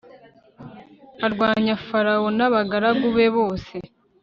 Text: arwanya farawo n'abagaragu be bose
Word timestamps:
arwanya 1.25 1.75
farawo 1.87 2.27
n'abagaragu 2.37 3.07
be 3.15 3.27
bose 3.37 3.75